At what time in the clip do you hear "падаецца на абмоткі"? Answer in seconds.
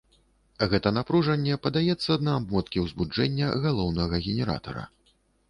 1.65-2.83